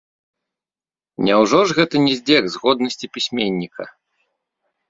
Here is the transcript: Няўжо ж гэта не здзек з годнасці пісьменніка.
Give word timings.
Няўжо 1.27 1.59
ж 1.71 1.77
гэта 1.79 1.95
не 2.07 2.13
здзек 2.21 2.43
з 2.55 2.65
годнасці 2.65 3.11
пісьменніка. 3.19 3.83